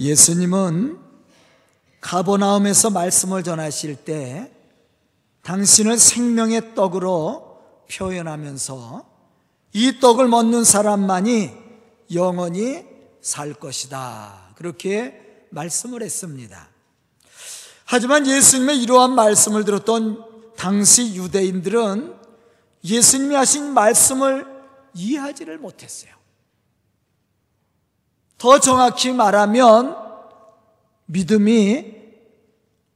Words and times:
예수님은 0.00 0.98
가보나움에서 2.00 2.88
말씀을 2.88 3.42
전하실 3.42 3.96
때 3.96 4.50
당신을 5.42 5.98
생명의 5.98 6.74
떡으로 6.74 7.60
표현하면서 7.92 9.04
이 9.74 10.00
떡을 10.00 10.26
먹는 10.28 10.64
사람만이 10.64 11.50
영원히 12.14 12.84
살 13.20 13.52
것이다. 13.52 14.54
그렇게 14.56 15.46
말씀을 15.50 16.02
했습니다. 16.02 16.68
하지만 17.84 18.26
예수님의 18.26 18.82
이러한 18.82 19.14
말씀을 19.14 19.64
들었던 19.64 20.24
당시 20.56 21.14
유대인들은 21.14 22.14
예수님이 22.84 23.34
하신 23.34 23.74
말씀을 23.74 24.46
이해하지를 24.94 25.58
못했어요. 25.58 26.19
더 28.40 28.58
정확히 28.58 29.12
말하면 29.12 29.94
믿음이 31.04 31.94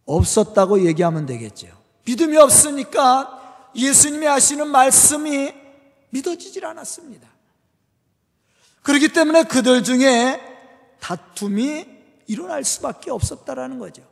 없었다고 0.06 0.86
얘기하면 0.86 1.26
되겠죠. 1.26 1.68
믿음이 2.06 2.34
없으니까 2.38 3.70
예수님이 3.76 4.24
하시는 4.24 4.66
말씀이 4.66 5.52
믿어지질 6.08 6.64
않았습니다. 6.64 7.28
그렇기 8.82 9.08
때문에 9.08 9.44
그들 9.44 9.84
중에 9.84 10.40
다툼이 11.00 11.88
일어날 12.26 12.64
수밖에 12.64 13.10
없었다라는 13.10 13.78
거죠. 13.78 14.02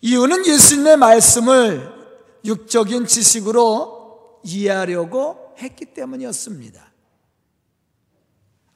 이유는 0.00 0.46
예수님의 0.46 0.96
말씀을 0.96 1.94
육적인 2.44 3.06
지식으로 3.06 4.40
이해하려고 4.42 5.54
했기 5.58 5.84
때문이었습니다. 5.84 6.89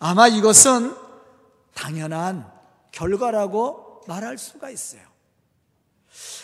아마 0.07 0.29
이것은 0.29 0.95
당연한 1.73 2.47
결과라고 2.93 4.03
말할 4.07 4.37
수가 4.37 4.69
있어요. 4.69 5.01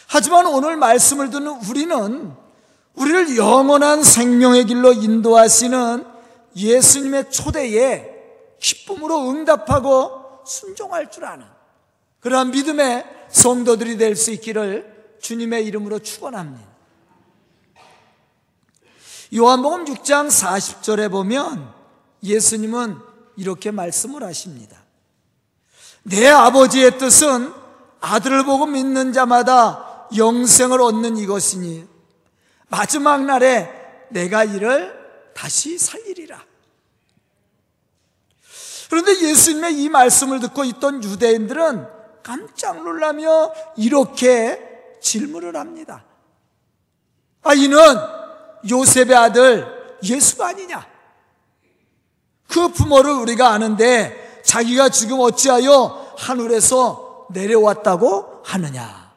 하지만 0.09 0.47
오늘 0.47 0.79
말씀을 0.79 1.29
듣는 1.29 1.61
우리는 1.69 2.35
우리를 2.95 3.37
영원한 3.37 4.03
생명의 4.03 4.65
길로 4.65 4.95
인도하시는 4.95 6.07
예수님의 6.57 7.31
초대에 7.31 8.09
기쁨으로 8.61 9.29
응답하고 9.29 10.43
순종할 10.47 11.11
줄 11.11 11.27
아는 11.27 11.45
그러한 12.21 12.53
믿음의 12.53 13.05
성도들이 13.29 13.99
될 13.99 14.17
수 14.17 14.31
있기를 14.31 15.19
주님의 15.21 15.67
이름으로 15.67 15.99
축원합니다. 15.99 16.67
요한복음 19.37 19.85
6장 19.85 20.29
40절에 20.29 21.11
보면 21.11 21.75
예수님은 22.23 23.10
이렇게 23.41 23.71
말씀을 23.71 24.23
하십니다. 24.23 24.77
내 26.03 26.29
아버지의 26.29 26.99
뜻은 26.99 27.55
아들을 28.01 28.45
보고 28.45 28.67
믿는 28.67 29.15
자마다 29.15 30.09
영생을 30.15 30.81
얻는 30.83 31.17
이것이니 31.17 31.89
마지막 32.69 33.25
날에 33.25 33.71
내가 34.11 34.45
이를 34.45 34.95
다시 35.35 35.79
살리리라. 35.79 36.45
그런데 38.91 39.13
예수님의 39.23 39.83
이 39.83 39.89
말씀을 39.89 40.41
듣고 40.41 40.65
있던 40.65 41.03
유대인들은 41.03 41.87
깜짝 42.23 42.83
놀라며 42.83 43.55
이렇게 43.79 44.61
질문을 45.01 45.57
합니다. 45.57 46.05
아, 47.43 47.55
이는 47.55 47.79
요셉의 48.69 49.15
아들 49.15 49.97
예수가 50.03 50.49
아니냐? 50.49 50.90
그 52.51 52.69
부모를 52.69 53.13
우리가 53.13 53.51
아는데 53.51 54.43
자기가 54.45 54.89
지금 54.89 55.21
어찌하여 55.21 56.15
하늘에서 56.19 57.27
내려왔다고 57.31 58.43
하느냐? 58.45 59.11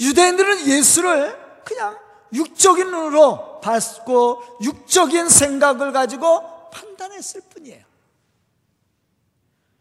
유대인들은 0.00 0.66
예수를 0.66 1.62
그냥 1.64 1.96
육적인 2.32 2.90
눈으로 2.90 3.60
봤고 3.60 4.42
육적인 4.60 5.28
생각을 5.28 5.92
가지고 5.92 6.42
판단했을 6.70 7.42
뿐이에요. 7.50 7.82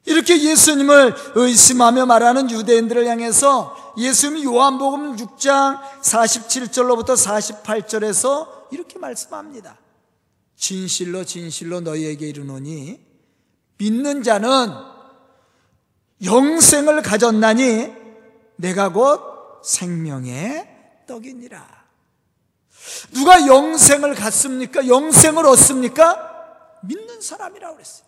이렇게 0.06 0.42
예수님을 0.42 1.16
의심하며 1.36 2.06
말하는 2.06 2.52
유대인들을 2.52 3.08
향해서 3.08 3.94
예수님이 3.98 4.44
요한복음 4.44 5.16
6장 5.16 5.80
47절로부터 6.02 7.16
48절에서 7.16 8.72
이렇게 8.72 9.00
말씀합니다. 9.00 9.78
진실로 10.64 11.26
진실로 11.26 11.82
너희에게 11.82 12.30
이르노니 12.30 12.98
믿는 13.80 14.24
자는 14.24 14.70
영생을 16.24 17.02
가졌나니 17.02 17.92
내가 18.56 18.88
곧 18.88 19.62
생명의 19.62 20.66
떡이니라. 21.06 21.84
누가 23.12 23.46
영생을 23.46 24.16
갖습니까? 24.16 24.88
영생을 24.88 25.46
얻습니까? 25.48 26.80
믿는 26.84 27.20
사람이라고 27.20 27.76
그랬어요. 27.76 28.08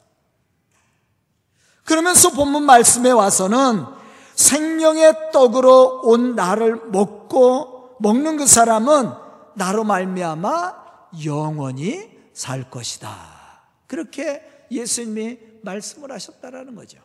그러면서 1.83 2.29
본문 2.29 2.63
말씀에 2.63 3.11
와서는 3.11 3.83
생명의 4.35 5.31
떡으로 5.33 6.03
온 6.05 6.35
나를 6.35 6.89
먹고 6.89 7.97
먹는 7.99 8.37
그 8.37 8.47
사람은 8.47 9.11
나로 9.55 9.83
말미암아 9.83 10.85
영원히 11.25 12.14
살 12.35 12.69
것이다. 12.69 13.63
그렇게 13.87 14.43
예수님이 14.69 15.39
말씀을 15.63 16.11
하셨다라는 16.11 16.75
거죠. 16.75 16.99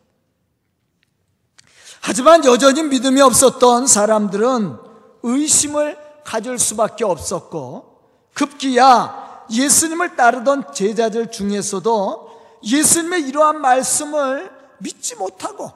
하지만 2.03 2.45
여전히 2.45 2.83
믿음이 2.83 3.21
없었던 3.21 3.87
사람들은 3.87 4.77
의심을 5.23 5.99
가질 6.25 6.59
수밖에 6.59 7.05
없었고 7.05 8.01
급기야 8.35 9.47
예수님을 9.51 10.17
따르던 10.17 10.75
제자들 10.75 11.31
중에서도 11.31 12.59
예수님의 12.65 13.29
이러한 13.29 13.61
말씀을 13.61 14.51
믿지 14.79 15.15
못하고 15.15 15.73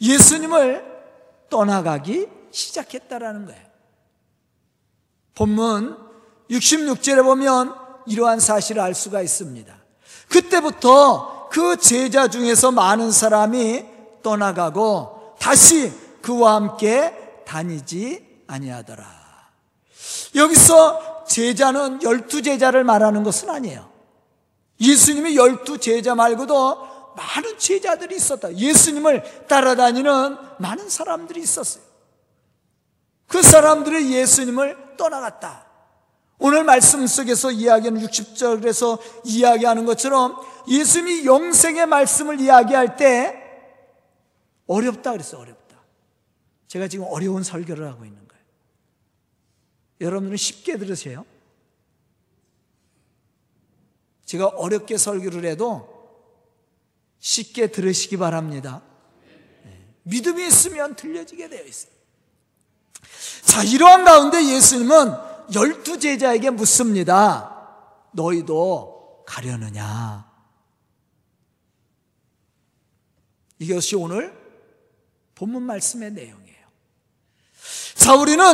예수님을 0.00 0.84
떠나가기 1.50 2.28
시작했다라는 2.50 3.46
거예요. 3.46 3.68
본문 5.34 5.98
66절에 6.50 7.22
보면 7.22 7.87
이러한 8.08 8.40
사실을 8.40 8.82
알 8.82 8.94
수가 8.94 9.22
있습니다. 9.22 9.74
그때부터 10.28 11.48
그 11.50 11.76
제자 11.76 12.28
중에서 12.28 12.70
많은 12.70 13.10
사람이 13.10 13.84
떠나가고 14.22 15.36
다시 15.38 15.92
그와 16.22 16.54
함께 16.56 17.14
다니지 17.46 18.42
아니하더라. 18.46 19.06
여기서 20.34 21.24
제자는 21.26 22.02
열두 22.02 22.42
제자를 22.42 22.84
말하는 22.84 23.22
것은 23.22 23.50
아니에요. 23.50 23.88
예수님이 24.80 25.36
열두 25.36 25.78
제자 25.78 26.14
말고도 26.14 27.14
많은 27.16 27.58
제자들이 27.58 28.16
있었다. 28.16 28.54
예수님을 28.54 29.46
따라다니는 29.48 30.36
많은 30.58 30.88
사람들이 30.88 31.40
있었어요. 31.40 31.82
그 33.26 33.42
사람들이 33.42 34.12
예수님을 34.14 34.96
떠나갔다. 34.96 35.67
오늘 36.38 36.62
말씀 36.62 37.06
속에서 37.06 37.50
이야기하는 37.50 38.00
60절에서 38.06 39.00
이야기하는 39.24 39.84
것처럼 39.84 40.36
예수님이 40.68 41.26
영생의 41.26 41.86
말씀을 41.86 42.40
이야기할 42.40 42.96
때 42.96 43.42
어렵다 44.66 45.12
그랬어 45.12 45.38
어렵다. 45.38 45.78
제가 46.68 46.86
지금 46.86 47.06
어려운 47.08 47.42
설교를 47.42 47.88
하고 47.88 48.04
있는 48.04 48.28
거예요. 48.28 48.44
여러분들은 50.00 50.36
쉽게 50.36 50.78
들으세요. 50.78 51.24
제가 54.26 54.46
어렵게 54.46 54.96
설교를 54.96 55.44
해도 55.46 55.98
쉽게 57.18 57.68
들으시기 57.68 58.16
바랍니다. 58.16 58.82
네. 59.64 59.86
믿음이 60.04 60.46
있으면 60.46 60.94
들려지게 60.94 61.48
되어 61.48 61.64
있어요. 61.64 61.92
자, 63.44 63.62
이러한 63.62 64.04
가운데 64.04 64.44
예수님은 64.44 65.27
열두 65.54 65.98
제자에게 65.98 66.50
묻습니다. 66.50 67.54
너희도 68.12 69.24
가려느냐? 69.26 70.28
이것이 73.58 73.96
오늘 73.96 74.36
본문 75.34 75.62
말씀의 75.62 76.12
내용이에요. 76.12 76.58
자, 77.94 78.14
우리는 78.14 78.44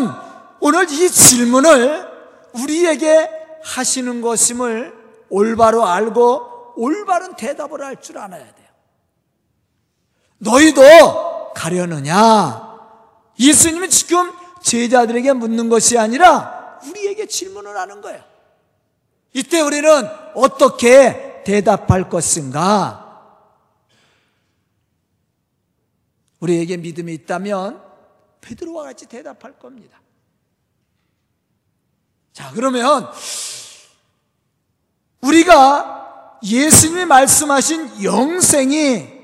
오늘 0.60 0.90
이 0.90 1.10
질문을 1.10 2.08
우리에게 2.54 3.28
하시는 3.62 4.20
것임을 4.20 4.94
올바로 5.28 5.86
알고 5.86 6.74
올바른 6.76 7.34
대답을 7.36 7.82
할 7.82 7.96
줄 8.00 8.18
알아야 8.18 8.54
돼요. 8.54 8.68
너희도 10.38 11.52
가려느냐? 11.54 12.74
예수님이 13.38 13.88
지금 13.90 14.32
제자들에게 14.62 15.32
묻는 15.34 15.68
것이 15.68 15.98
아니라 15.98 16.63
우리에게 16.88 17.26
질문을 17.26 17.76
하는 17.76 18.00
거예요. 18.00 18.22
이때 19.32 19.60
우리는 19.60 19.90
어떻게 20.34 21.42
대답할 21.44 22.08
것인가? 22.08 23.02
우리에게 26.40 26.76
믿음이 26.76 27.12
있다면 27.14 27.82
베드로와 28.40 28.84
같이 28.84 29.06
대답할 29.06 29.58
겁니다. 29.58 30.00
자, 32.32 32.50
그러면 32.54 33.08
우리가 35.20 36.38
예수님이 36.42 37.06
말씀하신 37.06 38.02
영생이 38.04 39.14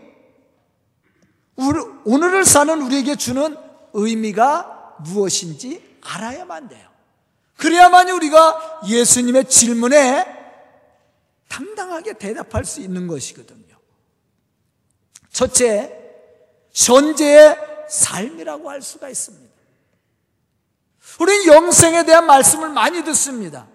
오늘을 2.04 2.44
사는 2.46 2.80
우리에게 2.80 3.16
주는 3.16 3.56
의미가 3.92 4.96
무엇인지 5.00 5.98
알아야만 6.00 6.68
돼요. 6.68 6.89
그래야만 7.60 8.08
우리가 8.08 8.80
예수님의 8.88 9.48
질문에 9.48 10.24
당당하게 11.48 12.14
대답할 12.14 12.64
수 12.64 12.80
있는 12.80 13.06
것이거든요. 13.06 13.76
첫째, 15.30 15.94
현재의 16.72 17.56
삶이라고 17.88 18.70
할 18.70 18.80
수가 18.80 19.10
있습니다. 19.10 19.50
우리는 21.20 21.46
영생에 21.46 22.04
대한 22.04 22.26
말씀을 22.26 22.70
많이 22.70 23.04
듣습니다. 23.04 23.68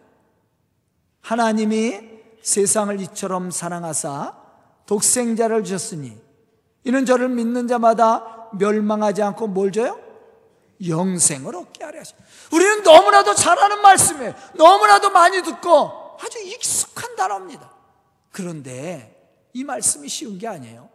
하나님이 1.22 2.00
세상을 2.42 3.00
이처럼 3.02 3.52
사랑하사 3.52 4.36
독생자를 4.88 5.64
주셨으니 5.64 6.18
이는 6.86 7.06
저를 7.06 7.30
믿는 7.30 7.68
자마다 7.68 8.50
멸망하지 8.54 9.22
않고 9.22 9.48
뭘 9.48 9.72
줘요? 9.72 10.00
영생을 10.88 11.56
얻게 11.56 11.84
하려 11.84 12.00
하시. 12.00 12.14
우리는 12.52 12.84
너무나도 12.84 13.36
잘 13.36 13.58
아는 13.60 13.82
말씀이에요. 13.82 14.34
너무나도 14.56 15.10
많이 15.10 15.42
듣고 15.42 16.18
아주 16.22 16.40
익숙한 16.40 17.16
단어입니다. 17.16 17.72
그런데 18.32 19.12
이 19.54 19.64
말씀이 19.64 20.08
쉬운 20.10 20.38
게 20.38 20.48
아니에요. 20.48 20.90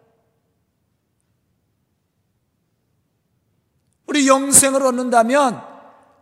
우리 4.06 4.26
영생을 4.26 4.84
얻는다면 4.84 5.62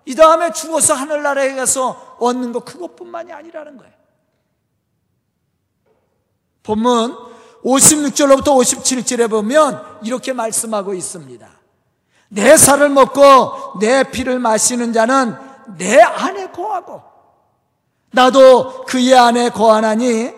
이 0.04 0.14
다음에 0.14 0.52
죽어서 0.52 0.94
하늘나라에 0.94 1.54
가서 1.54 2.16
얻는 2.18 2.52
것 2.52 2.64
그것뿐만이 2.64 3.32
아니라는 3.32 3.76
거예요. 3.76 3.94
본문 6.62 7.16
56절로부터 7.64 8.44
57절에 8.44 9.28
보면 9.30 10.00
이렇게 10.04 10.32
말씀하고 10.32 10.94
있습니다. 10.94 11.57
내 12.28 12.56
살을 12.56 12.90
먹고 12.90 13.78
내 13.80 14.04
피를 14.04 14.38
마시는 14.38 14.92
자는 14.92 15.36
내 15.76 16.00
안에 16.00 16.50
거하고 16.50 17.02
나도 18.10 18.84
그의 18.86 19.14
안에 19.14 19.50
거하나니 19.50 20.32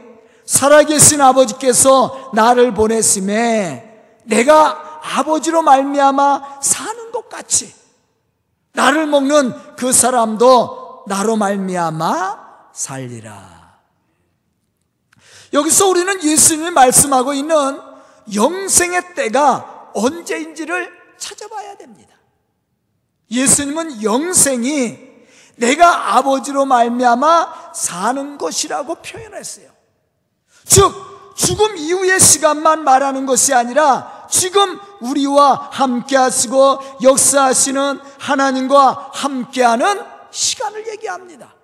살아계신 0.44 1.20
아버지께서 1.20 2.30
나를 2.34 2.74
보냈음에 2.74 4.18
내가 4.24 5.00
아버지로 5.16 5.62
말미암아 5.62 6.60
사는 6.60 7.12
것 7.12 7.28
같이 7.28 7.72
나를 8.72 9.06
먹는 9.06 9.76
그 9.76 9.92
사람도 9.92 11.04
나로 11.06 11.36
말미암아 11.36 12.38
살리라. 12.72 13.60
여기서 15.52 15.88
우리는 15.88 16.22
예수님이 16.22 16.70
말씀하고 16.70 17.34
있는 17.34 17.80
영생의 18.34 19.14
때가 19.14 19.90
언제인지를 19.94 20.99
찾아봐야 21.20 21.76
됩니다. 21.76 22.16
예수님은 23.30 24.02
영생이 24.02 24.98
내가 25.56 26.16
아버지로 26.16 26.64
말미암아 26.64 27.72
사는 27.74 28.38
것이라고 28.38 28.96
표현했어요. 28.96 29.70
즉 30.64 30.92
죽음 31.36 31.76
이후의 31.76 32.18
시간만 32.18 32.82
말하는 32.82 33.26
것이 33.26 33.54
아니라 33.54 34.26
지금 34.30 34.78
우리와 35.00 35.70
함께 35.72 36.16
하시고 36.16 36.78
역사하시는 37.02 38.00
하나님과 38.18 39.10
함께하는 39.12 40.04
시간을 40.30 40.88
얘기합니다. 40.88 41.54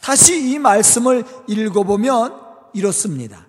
다시 0.00 0.50
이 0.50 0.58
말씀을 0.58 1.24
읽어보면 1.46 2.40
이렇습니다. 2.74 3.43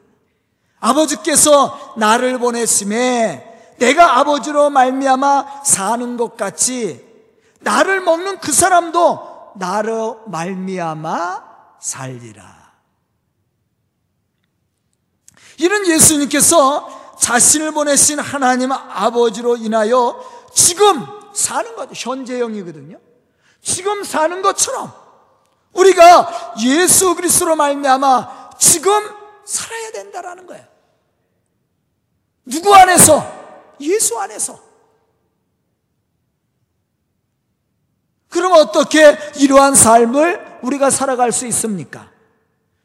아버지께서 0.86 1.96
나를 1.98 2.38
보냈음에 2.38 3.74
내가 3.78 4.20
아버지로 4.20 4.70
말미암아 4.70 5.64
사는 5.64 6.18
것 6.18 6.38
같이 6.38 7.04
나를 7.60 8.02
먹는 8.02 8.40
그 8.40 8.52
사람도 8.52 9.54
나로 9.56 10.22
말미암아 10.28 11.44
살리라. 11.80 12.56
이는 15.58 15.88
예수님께서 15.88 17.16
자신을 17.20 17.72
보내신 17.72 18.20
하나님 18.20 18.72
아버지로 18.72 19.58
인하여 19.58 20.24
지금 20.54 21.06
사는 21.34 21.76
것, 21.76 21.90
현재형이거든요. 21.94 23.00
지금 23.62 24.04
사는 24.04 24.42
것처럼 24.42 24.94
우리가 25.74 26.56
예수 26.64 27.16
그리스도로 27.16 27.56
말미암아 27.56 28.52
지금 28.60 28.92
살아야 29.46 29.92
된다라는 29.92 30.46
거예요. 30.46 30.75
누구 32.46 32.74
안에서? 32.74 33.26
예수 33.80 34.18
안에서. 34.20 34.60
그럼 38.30 38.54
어떻게 38.54 39.18
이러한 39.38 39.76
삶을 39.76 40.60
우리가 40.62 40.90
살아갈 40.90 41.32
수 41.32 41.48
있습니까? 41.48 42.10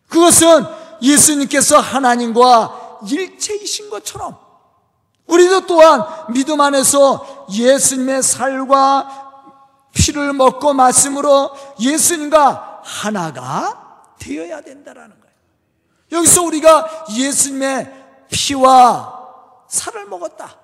그것은 0.09 0.65
예수님께서 1.03 1.79
하나님과 1.79 3.01
일체이신 3.09 3.91
것처럼 3.91 4.39
우리도 5.27 5.67
또한 5.67 6.05
믿음 6.33 6.61
안에서 6.61 7.47
예수님의 7.53 8.23
살과 8.23 9.31
피를 9.93 10.33
먹고 10.33 10.73
말씀으로 10.73 11.51
예수님과 11.81 12.83
하나가 12.85 14.05
되어야 14.19 14.61
된다라는 14.61 15.17
거예요. 15.21 15.35
여기서 16.12 16.43
우리가 16.43 17.07
예수님의 17.12 17.93
피와 18.31 19.20
살을 19.71 20.07
먹었다. 20.07 20.59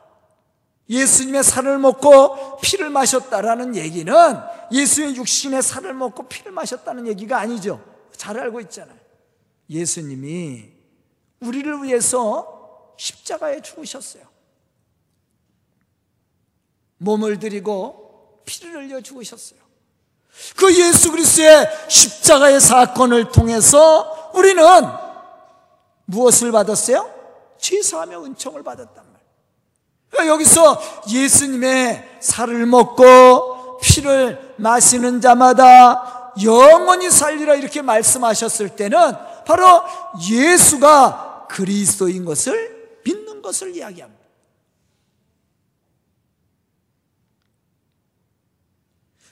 예수님의 0.90 1.42
살을 1.42 1.78
먹고 1.78 2.58
피를 2.58 2.90
마셨다라는 2.90 3.76
얘기는 3.76 4.12
예수의 4.70 5.16
육신의 5.16 5.62
살을 5.62 5.94
먹고 5.94 6.24
피를 6.24 6.52
마셨다는 6.52 7.06
얘기가 7.06 7.38
아니죠. 7.38 7.82
잘 8.16 8.38
알고 8.38 8.60
있잖아요. 8.62 8.96
예수님이 9.70 10.72
우리를 11.40 11.82
위해서 11.82 12.94
십자가에 12.98 13.62
죽으셨어요. 13.62 14.24
몸을 16.98 17.38
들이고 17.38 18.42
피를 18.44 18.84
흘려 18.84 19.00
죽으셨어요. 19.00 19.60
그 20.56 20.74
예수 20.78 21.10
그리스도의 21.10 21.68
십자가의 21.88 22.60
사건을 22.60 23.32
통해서 23.32 24.30
우리는 24.34 24.62
무엇을 26.06 26.52
받았어요? 26.52 27.15
죄사하며 27.58 28.24
은총을 28.24 28.62
받았단 28.62 28.94
말이에요. 28.94 29.26
그러니까 30.10 30.34
여기서 30.34 30.80
예수님의 31.10 32.18
살을 32.20 32.66
먹고 32.66 33.78
피를 33.80 34.54
마시는 34.56 35.20
자마다 35.20 36.32
영원히 36.42 37.10
살리라 37.10 37.54
이렇게 37.54 37.82
말씀하셨을 37.82 38.76
때는 38.76 38.98
바로 39.46 39.82
예수가 40.28 41.46
그리스도인 41.50 42.24
것을 42.24 43.00
믿는 43.04 43.42
것을 43.42 43.74
이야기합니다. 43.74 44.26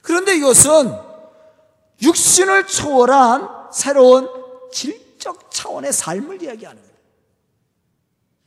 그런데 0.01 0.35
이것은 0.35 0.95
육신을 2.01 2.67
초월한 2.67 3.71
새로운 3.73 4.29
질적 4.71 5.51
차원의 5.51 5.91
삶을 5.91 6.43
이야기하는 6.43 6.81
거예요. 6.81 6.94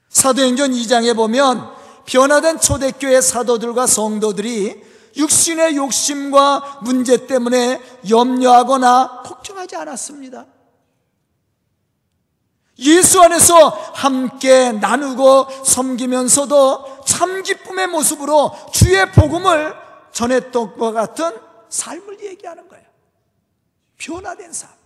사도행전 0.09 0.73
2장에 0.73 1.15
보면 1.15 1.71
변화된 2.07 2.61
초대교회 2.61 3.21
사도들과 3.21 3.87
성도들이 3.87 4.83
육신의 5.17 5.77
욕심과 5.77 6.81
문제 6.83 7.27
때문에 7.27 7.81
염려하거나 8.09 9.23
걱정하지 9.25 9.77
않았습니다. 9.77 10.47
예수 12.79 13.21
안에서 13.21 13.69
함께 13.95 14.71
나누고 14.73 15.65
섬기면서도 15.65 17.05
참 17.05 17.43
기쁨의 17.43 17.89
모습으로 17.89 18.53
주의 18.73 19.11
복음을 19.11 19.75
전했던 20.13 20.79
것 20.79 20.93
같은 20.93 21.37
삶을 21.69 22.21
얘기하는 22.25 22.69
거예요. 22.69 22.85
변화된 23.99 24.53
삶. 24.53 24.78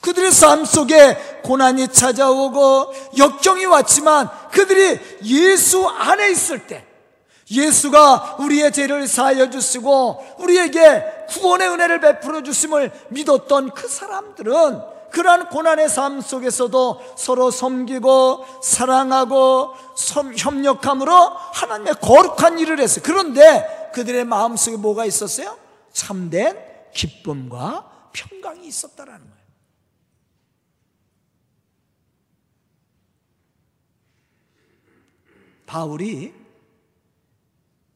그들의 0.00 0.32
삶 0.32 0.64
속에 0.64 1.40
고난이 1.42 1.88
찾아오고 1.88 2.92
역경이 3.18 3.66
왔지만 3.66 4.28
그들이 4.50 4.98
예수 5.24 5.86
안에 5.86 6.30
있을 6.30 6.66
때 6.66 6.86
예수가 7.50 8.36
우리의 8.38 8.72
죄를 8.72 9.08
사하여 9.08 9.50
주시고 9.50 10.36
우리에게 10.38 11.26
구원의 11.28 11.68
은혜를 11.68 12.00
베풀어 12.00 12.42
주심을 12.42 12.92
믿었던 13.10 13.70
그 13.74 13.88
사람들은 13.88 14.80
그러한 15.10 15.48
고난의 15.48 15.88
삶 15.88 16.20
속에서도 16.20 17.14
서로 17.16 17.50
섬기고 17.50 18.46
사랑하고 18.62 19.74
협력함으로 20.36 21.12
하나님의 21.12 21.94
거룩한 22.00 22.60
일을 22.60 22.78
했어요. 22.80 23.02
그런데 23.04 23.90
그들의 23.92 24.24
마음속에 24.24 24.76
뭐가 24.76 25.04
있었어요? 25.04 25.58
참된 25.92 26.56
기쁨과 26.94 28.10
평강이 28.12 28.66
있었다라는 28.66 29.18
거예요. 29.18 29.40
바울이 35.70 36.34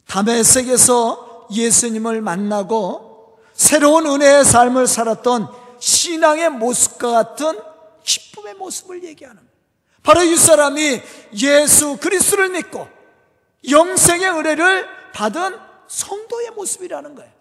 담에색에서 0.07 1.49
예수님을 1.51 2.21
만나고 2.21 3.41
새로운 3.53 4.07
은혜의 4.07 4.45
삶을 4.45 4.87
살았던 4.87 5.49
신앙의 5.81 6.51
모습과 6.51 7.11
같은 7.11 7.61
기쁨의 8.05 8.55
모습을 8.55 9.03
얘기하는. 9.03 9.43
바로 10.05 10.23
이 10.23 10.37
사람이 10.37 11.03
예수 11.43 11.97
그리스도를 11.97 12.51
믿고 12.51 12.87
영생의 13.69 14.31
은혜를 14.31 14.87
받은 15.13 15.59
성도의 15.89 16.51
모습이라는 16.53 17.17
거예요. 17.17 17.33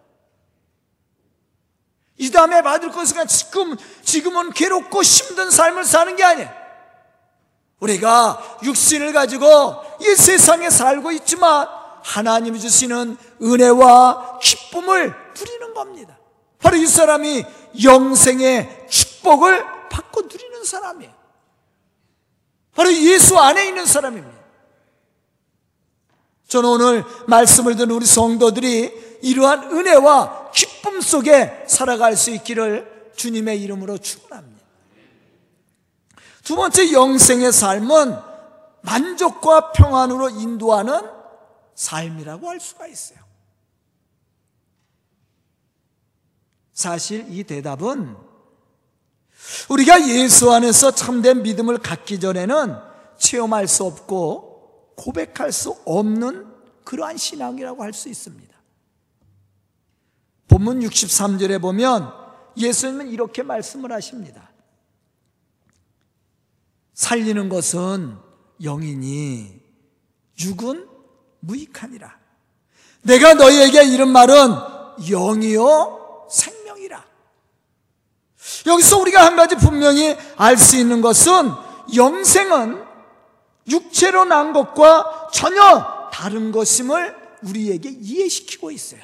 이 2.18 2.32
다음에 2.32 2.64
받을 2.64 2.90
것은 2.90 3.28
지금, 3.28 3.78
지금은 4.02 4.52
괴롭고 4.52 5.04
힘든 5.04 5.52
삶을 5.52 5.84
사는 5.84 6.16
게 6.16 6.24
아니에요. 6.24 6.63
우리가 7.84 8.60
육신을 8.64 9.14
가지고 9.14 9.76
이 10.00 10.16
세상에 10.16 10.70
살고 10.70 11.12
있지만 11.12 11.68
하나님이 12.04 12.60
주시는 12.60 13.18
은혜와 13.42 14.40
기쁨을 14.42 15.14
누리는 15.38 15.74
겁니다. 15.74 16.18
바로 16.60 16.78
이 16.78 16.88
사람이 16.88 17.46
영생의 17.84 18.88
축복을 18.90 19.66
받고 19.90 20.22
누리는 20.22 20.64
사람이에요. 20.64 21.14
바로 22.74 22.92
예수 22.94 23.38
안에 23.38 23.68
있는 23.68 23.86
사람입니다. 23.86 24.34
저는 26.48 26.70
오늘 26.70 27.04
말씀을 27.28 27.76
듣는 27.76 27.96
우리 27.96 28.06
성도들이 28.06 29.20
이러한 29.24 29.72
은혜와 29.72 30.52
기쁨 30.52 31.02
속에 31.02 31.66
살아갈 31.68 32.16
수 32.16 32.32
있기를 32.32 33.12
주님의 33.16 33.62
이름으로 33.62 33.98
축원합니다. 33.98 34.53
두 36.44 36.56
번째 36.56 36.92
영생의 36.92 37.52
삶은 37.52 38.18
만족과 38.82 39.72
평안으로 39.72 40.30
인도하는 40.30 41.02
삶이라고 41.74 42.50
할 42.50 42.60
수가 42.60 42.88
있어요. 42.88 43.20
사실 46.74 47.26
이 47.30 47.44
대답은 47.44 48.16
우리가 49.70 50.08
예수 50.10 50.52
안에서 50.52 50.92
참된 50.92 51.44
믿음을 51.44 51.78
갖기 51.78 52.20
전에는 52.20 52.76
체험할 53.18 53.68
수 53.68 53.86
없고 53.86 54.94
고백할 54.96 55.52
수 55.52 55.78
없는 55.86 56.52
그러한 56.84 57.18
신앙이라고 57.18 57.84
할 57.84 57.94
수 57.94 58.10
있습니다. 58.10 58.54
본문 60.50 60.82
63절에 60.82 61.62
보면 61.62 62.12
예수님은 62.58 63.10
이렇게 63.10 63.44
말씀을 63.44 63.92
하십니다. 63.94 64.53
살리는 66.94 67.50
것은 67.50 68.18
영이니 68.62 69.62
육은 70.40 70.88
무익하니라. 71.40 72.20
내가 73.02 73.34
너희에게 73.34 73.84
이런 73.86 74.10
말은 74.10 74.50
영이요 75.10 76.28
생명이라. 76.30 77.06
여기서 78.68 79.00
우리가 79.00 79.26
한 79.26 79.36
가지 79.36 79.56
분명히 79.56 80.16
알 80.38 80.58
수 80.58 80.78
있는 80.78 81.02
것은 81.02 81.52
영생은 81.96 82.84
육체로 83.68 84.26
난 84.26 84.54
것과 84.54 85.30
전혀 85.34 86.10
다른 86.12 86.52
것임을 86.52 87.16
우리에게 87.44 87.90
이해시키고 87.90 88.72
있어요. 88.72 89.02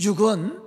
육은 0.00 0.61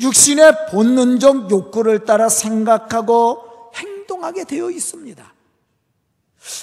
육신의 0.00 0.70
본능적 0.70 1.50
욕구를 1.50 2.04
따라 2.04 2.28
생각하고 2.28 3.70
행동하게 3.74 4.44
되어 4.44 4.70
있습니다. 4.70 5.32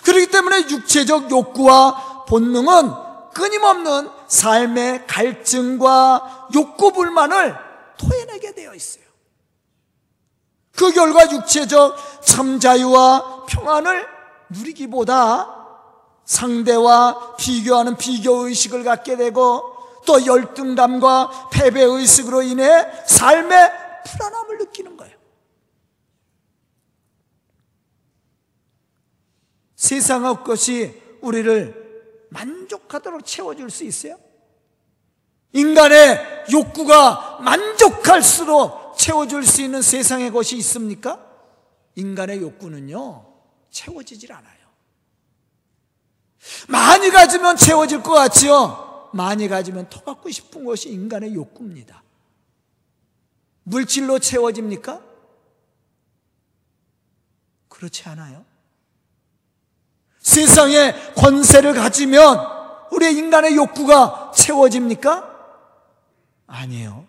그렇기 0.03 0.27
때문에 0.27 0.69
육체적 0.69 1.29
욕구와 1.29 2.25
본능은 2.25 2.91
끊임없는 3.33 4.09
삶의 4.27 5.05
갈증과 5.05 6.49
욕구 6.55 6.91
불만을 6.91 7.55
토해내게 7.97 8.53
되어 8.55 8.73
있어요. 8.73 9.03
그 10.75 10.91
결과 10.91 11.29
육체적 11.31 12.23
참 12.23 12.59
자유와 12.59 13.45
평안을 13.47 14.07
누리기보다 14.49 15.55
상대와 16.25 17.35
비교하는 17.37 17.95
비교 17.97 18.47
의식을 18.47 18.83
갖게 18.83 19.15
되고 19.15 19.76
또 20.07 20.25
열등감과 20.25 21.49
패배의식으로 21.51 22.41
인해 22.41 22.65
삶의 23.05 23.71
불안함을 24.05 24.57
느끼는 24.59 24.95
거예요. 24.95 25.17
세상의 29.75 30.43
것이 30.45 30.99
우리를 31.21 32.27
만족하도록 32.29 33.25
채워줄 33.25 33.69
수 33.69 33.83
있어요? 33.83 34.17
인간의 35.51 36.45
욕구가 36.51 37.39
만족할수록 37.41 38.97
채워줄 38.97 39.45
수 39.45 39.61
있는 39.61 39.81
세상의 39.81 40.31
것이 40.31 40.55
있습니까? 40.57 41.19
인간의 41.95 42.41
욕구는요, 42.41 43.25
채워지질 43.71 44.31
않아요. 44.31 44.57
많이 46.69 47.09
가지면 47.09 47.57
채워질 47.57 48.03
것 48.03 48.13
같지요? 48.13 48.86
많이 49.17 49.47
가지면 49.47 49.89
더 49.89 50.03
갖고 50.03 50.29
싶은 50.29 50.63
것이 50.63 50.89
인간의 50.89 51.33
욕구입니다. 51.33 52.03
물질로 53.63 54.19
채워집니까? 54.19 55.03
그렇지 57.67 58.07
않아요. 58.09 58.45
세상에 60.19 60.93
권세를 61.15 61.73
가지면 61.73 62.37
우리 62.91 63.11
인간의 63.17 63.55
욕구가 63.55 64.31
채워집니까? 64.35 65.35
아니에요. 66.45 67.07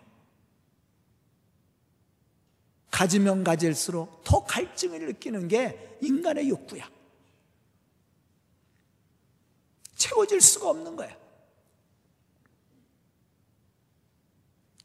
가지면 2.91 3.43
가질수록 3.43 4.23
더 4.23 4.43
갈증을 4.43 5.05
느끼는 5.05 5.47
게 5.47 5.97
인간의 6.01 6.49
욕구야. 6.49 6.89
채워질 9.95 10.41
수가 10.41 10.69
없는 10.69 10.95
거야. 10.95 11.18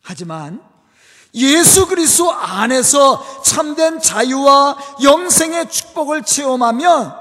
하지만 0.04 0.62
예수 1.34 1.88
그리스도 1.88 2.30
안에서 2.30 3.42
참된 3.42 4.00
자유와 4.00 4.76
영생의 5.02 5.68
축복을 5.68 6.22
체험하면 6.22 7.12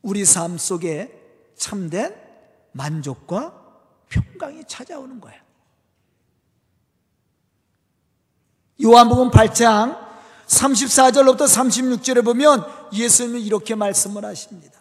우리 0.00 0.24
삶 0.24 0.56
속에 0.56 1.12
참된 1.56 2.16
만족과 2.72 3.52
평강이 4.08 4.62
찾아오는 4.66 5.20
거예요. 5.20 5.38
요한복음 8.82 9.30
8장 9.30 9.98
34절로부터 10.46 11.40
36절에 11.40 12.24
보면 12.24 12.64
예수님이 12.92 13.42
이렇게 13.42 13.74
말씀을 13.74 14.24
하십니다. 14.24 14.78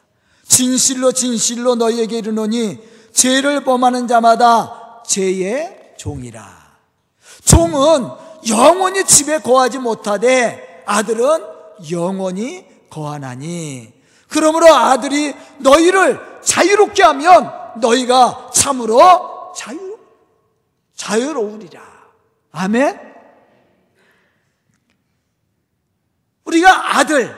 진실로 0.47 1.11
진실로 1.11 1.75
너희에게 1.75 2.19
이르노니 2.19 2.79
죄를 3.11 3.63
범하는 3.63 4.07
자마다 4.07 5.01
죄의 5.05 5.76
종이라. 5.97 6.67
종은 7.45 8.09
영원히 8.49 9.03
집에 9.05 9.39
거하지 9.39 9.79
못하되 9.79 10.83
아들은 10.85 11.43
영원히 11.91 12.65
거하나니 12.89 13.93
그러므로 14.29 14.73
아들이 14.73 15.33
너희를 15.59 16.39
자유롭게 16.43 17.03
하면 17.03 17.51
너희가 17.79 18.51
참으로 18.53 19.53
자유, 19.55 19.97
자유로우리라. 20.95 21.81
아멘? 22.51 23.07
우리가 26.45 26.97
아들, 26.97 27.35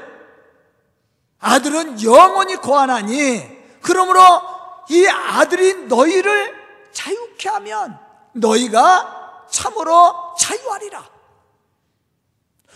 아들은 1.39 2.03
영원히 2.03 2.55
거하나니, 2.57 3.41
그러므로 3.81 4.21
이 4.89 5.07
아들이 5.07 5.85
너희를 5.85 6.55
자유케 6.91 7.49
하면 7.49 7.99
너희가 8.33 9.47
참으로 9.49 10.35
자유하리라. 10.37 11.09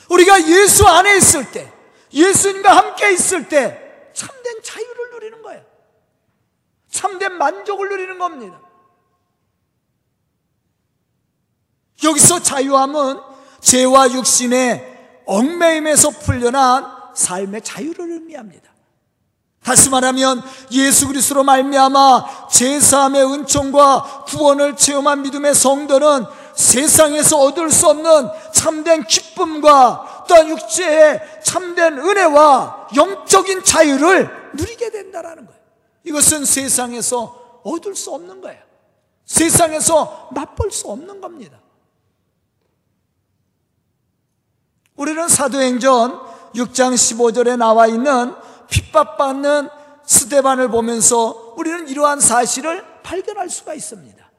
우리가 0.10 0.48
예수 0.48 0.86
안에 0.88 1.18
있을 1.18 1.52
때, 1.52 1.72
예수님과 2.12 2.76
함께 2.76 3.14
있을 3.14 3.48
때, 3.48 4.12
참된 4.14 4.62
자유를 4.62 5.12
누리는 5.12 5.42
거예요. 5.42 5.64
참된 6.90 7.34
만족을 7.34 7.90
누리는 7.90 8.20
겁니다. 8.20 8.62
여기서 12.04 12.42
자유함은 12.42 13.20
죄와 13.62 14.12
육신의 14.12 15.24
얽매임에서 15.26 16.10
풀려난 16.10 16.86
삶의 17.16 17.62
자유를 17.62 18.12
의미합니다. 18.12 18.73
다시 19.63 19.89
말하면 19.89 20.43
예수 20.72 21.08
그리스도로 21.08 21.43
말미암아 21.43 22.48
제사함의 22.50 23.25
은총과 23.25 24.25
구원을 24.27 24.75
체험한 24.75 25.22
믿음의 25.22 25.55
성도는 25.55 26.25
세상에서 26.53 27.39
얻을 27.39 27.72
수 27.72 27.88
없는 27.88 28.29
참된 28.53 29.03
기쁨과 29.03 30.25
또한 30.27 30.50
육체의 30.50 31.22
참된 31.43 31.98
은혜와 31.98 32.89
영적인 32.96 33.63
자유를 33.63 34.29
누리게 34.53 34.91
된다라는 34.91 35.46
거예요. 35.46 35.62
이것은 36.03 36.46
세상에서 36.46 37.62
얻을 37.63 37.96
수 37.96 38.12
없는 38.12 38.41
거예요. 38.41 38.62
세상에서 39.25 40.29
맛볼 40.32 40.72
수 40.72 40.88
없는 40.89 41.22
겁니다. 41.22 41.58
우리는 44.96 45.27
사도행전 45.27 46.20
6장 46.53 46.93
15절에 46.93 47.58
나와 47.58 47.88
있는 47.88 48.36
핍박받는 48.74 49.70
스테반을 50.03 50.70
보면서 50.70 51.53
우리는 51.58 51.88
이러한 51.88 52.20
사실을 52.20 52.84
발견할 53.03 53.50
수가 53.50 53.75
있습니다. 53.75 54.32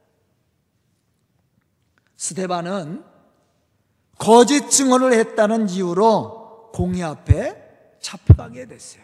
스테반은 2.17 3.03
거짓 4.17 4.69
증언을 4.69 5.13
했다는 5.13 5.69
이유로 5.69 6.71
공의 6.73 7.03
앞에 7.03 7.97
잡혀가게 8.01 8.67
됐어요. 8.67 9.03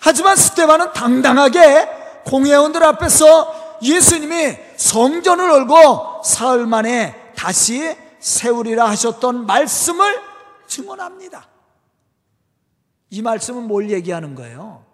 하지만 0.00 0.36
스테반은 0.36 0.92
당당하게 0.92 1.88
공회원들 2.26 2.82
앞에서 2.84 3.78
예수님이 3.82 4.56
성전을 4.76 5.48
열고 5.48 6.22
사흘 6.24 6.66
만에 6.66 7.32
다시 7.34 7.96
세우리라 8.18 8.88
하셨던 8.90 9.46
말씀을 9.46 10.20
증언합니다. 10.66 11.49
이 13.10 13.22
말씀은 13.22 13.64
뭘 13.64 13.90
얘기하는 13.90 14.34
거예요? 14.34 14.84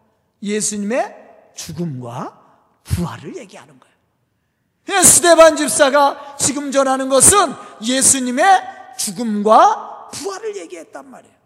예수님의 0.42 1.14
죽음과 1.54 2.42
부활을 2.85 3.37
얘기하는 3.37 3.78
거예요. 3.78 5.02
스테반 5.02 5.56
집사가 5.56 6.37
지금 6.38 6.70
전하는 6.70 7.08
것은 7.08 7.52
예수님의 7.82 8.46
죽음과 8.99 10.08
부활을 10.12 10.56
얘기했단 10.56 11.11
말이에요. 11.11 11.37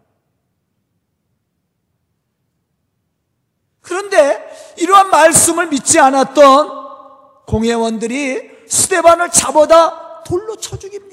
그런데 3.81 4.73
이러한 4.77 5.09
말씀을 5.09 5.67
믿지 5.67 5.99
않았던 5.99 7.45
공회원들이 7.47 8.67
스테반을 8.69 9.31
잡아다 9.31 10.23
돌로 10.23 10.55
쳐 10.55 10.77
죽입니다. 10.77 11.10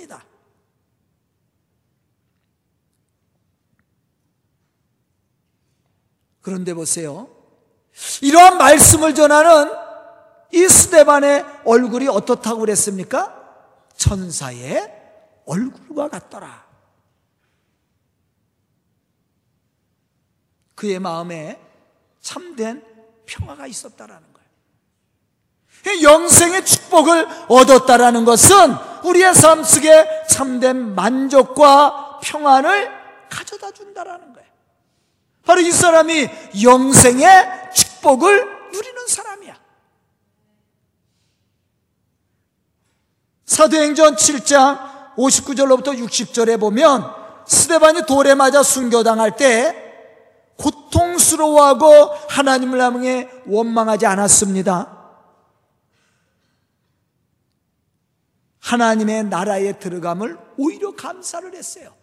그런데 6.49 6.73
보세요. 6.73 7.29
이러한 8.23 8.57
말씀을 8.57 9.15
전하는 9.15 9.71
이 10.51 10.67
스테반의 10.67 11.45
얼굴이 11.67 12.09
어떻다고 12.09 12.61
그랬습니까? 12.61 13.35
천사의 13.97 14.91
얼굴과 15.45 16.09
같더라. 16.09 16.67
그의 20.75 20.99
마음에 21.01 21.61
참된 22.23 22.83
평화가 23.27 23.67
있었다라는 23.67 24.27
거예요. 24.33 26.03
영생의 26.03 26.65
축복을 26.65 27.29
얻었다라는 27.49 28.25
것은 28.25 28.73
우리의 29.05 29.35
삶 29.35 29.63
속에 29.63 30.25
참된 30.31 30.95
만족과 30.95 32.21
평안을 32.23 32.91
가져다 33.29 33.71
준다라는 33.71 34.33
거예요. 34.33 34.48
바로 35.49 35.63
이 35.63 35.73
사람이 35.73 36.29
영생의 36.63 37.71
축복을 37.73 38.71
누리는 38.71 39.07
사람이야. 39.09 39.59
사도행전 43.47 44.17
7장 44.17 45.17
59절로부터 45.17 45.99
60절에 45.99 46.61
보면 46.61 47.11
스데반이 47.47 48.03
돌에 48.03 48.35
맞아 48.35 48.63
순교당할 48.63 49.37
때 49.37 49.75
고통스러워하고 50.59 51.87
하나님을 52.29 52.83
향해 52.83 53.31
원망하지 53.47 54.05
않았습니다. 54.05 55.17
하나님의 58.61 59.25
나라에 59.25 59.79
들어감을 59.79 60.37
오히려 60.59 60.95
감사를 60.95 61.55
했어요. 61.55 61.98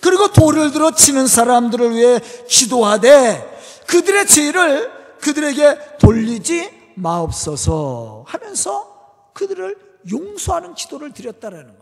그리고 0.00 0.28
돌을 0.28 0.72
들어 0.72 0.90
치는 0.92 1.26
사람들을 1.26 1.94
위해 1.94 2.20
기도하되 2.48 3.84
그들의 3.86 4.26
죄를 4.26 5.18
그들에게 5.20 5.98
돌리지 5.98 6.92
마옵소서 6.94 8.24
하면서 8.26 9.30
그들을 9.34 9.76
용서하는 10.10 10.74
기도를 10.74 11.12
드렸다라는 11.12 11.66
거예요. 11.66 11.80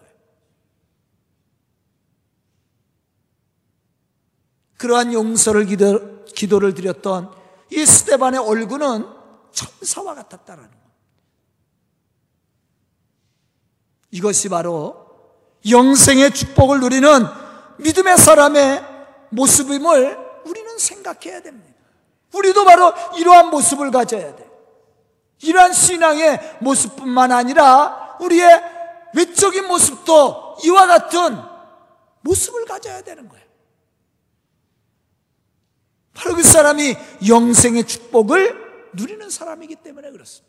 그러한 4.77 5.13
용서를 5.13 5.67
기도, 5.67 6.25
기도를 6.25 6.75
드렸던 6.75 7.33
이 7.71 7.85
스테반의 7.85 8.41
얼굴은 8.41 9.07
천사와 9.53 10.15
같았다라는 10.15 10.71
거예요. 10.71 10.89
이것이 14.11 14.49
바로 14.49 15.09
영생의 15.69 16.33
축복을 16.33 16.81
누리는 16.81 17.09
믿음의 17.79 18.19
사람의 18.19 18.85
모습임을 19.31 20.19
우리는 20.45 20.79
생각해야 20.79 21.41
됩니다. 21.43 21.79
우리도 22.35 22.65
바로 22.65 22.93
이러한 23.17 23.51
모습을 23.51 23.91
가져야 23.91 24.35
돼. 24.37 24.49
이러한 25.43 25.73
신앙의 25.73 26.59
모습뿐만 26.61 27.33
아니라 27.33 28.17
우리의 28.21 28.63
외적인 29.15 29.67
모습도 29.67 30.59
이와 30.65 30.87
같은 30.87 31.39
모습을 32.23 32.65
가져야 32.65 33.03
되는 33.03 33.29
거예요. 33.29 33.47
바로 36.15 36.35
그 36.35 36.43
사람이 36.43 36.97
영생의 37.29 37.85
축복을 37.85 38.91
누리는 38.95 39.31
사람이기 39.31 39.77
때문에 39.77 40.11
그렇습니다. 40.11 40.49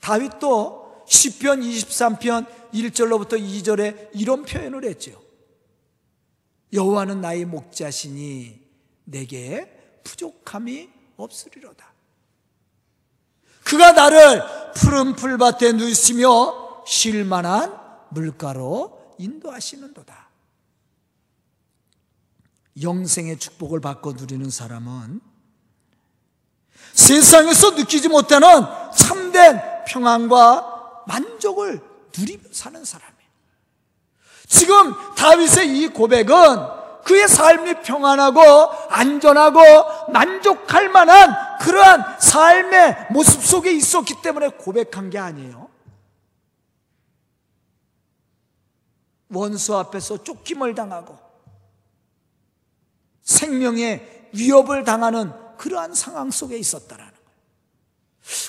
다윗도 0.00 0.87
시편 1.08 1.60
23편 1.60 2.46
1절로부터 2.72 3.40
2절에 3.40 4.10
이런 4.14 4.44
표현을 4.44 4.84
했죠. 4.84 5.20
여호와는 6.72 7.22
나의 7.22 7.46
목자시니 7.46 8.60
내게 9.04 10.00
부족함이 10.04 10.90
없으리로다. 11.16 11.92
그가 13.64 13.92
나를 13.92 14.42
푸른 14.74 15.16
풀밭에 15.16 15.72
누시며 15.72 16.84
쉴만한 16.86 17.78
물가로 18.10 19.14
인도하시는도다. 19.18 20.28
영생의 22.80 23.38
축복을 23.38 23.80
받고 23.80 24.12
누리는 24.12 24.48
사람은 24.48 25.20
세상에서 26.92 27.72
느끼지 27.72 28.08
못하는 28.08 28.48
참된 28.94 29.60
평안과 29.86 30.77
만족을 31.08 31.80
누리며 32.16 32.42
사는 32.52 32.84
사람이에요. 32.84 33.18
지금 34.46 34.94
다윗의 35.16 35.78
이 35.78 35.88
고백은 35.88 36.34
그의 37.04 37.26
삶이 37.26 37.82
평안하고 37.82 38.40
안전하고 38.90 40.12
만족할 40.12 40.90
만한 40.90 41.58
그러한 41.58 42.20
삶의 42.20 43.08
모습 43.10 43.42
속에 43.42 43.72
있었기 43.72 44.20
때문에 44.22 44.48
고백한 44.48 45.10
게 45.10 45.18
아니에요. 45.18 45.68
원수 49.30 49.76
앞에서 49.76 50.22
쫓김을 50.22 50.74
당하고 50.74 51.18
생명의 53.22 54.30
위협을 54.32 54.84
당하는 54.84 55.32
그러한 55.56 55.94
상황 55.94 56.30
속에 56.30 56.56
있었다라는. 56.56 57.17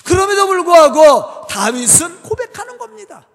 그럼에도 0.04 0.46
불구하고 0.46 1.46
다윗은 1.46 2.22
고백하는 2.22 2.78
겁니다. 2.78 3.26